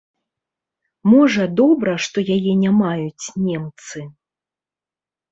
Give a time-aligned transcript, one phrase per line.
[1.11, 4.01] Можа, добра, што яе не маюць немцы.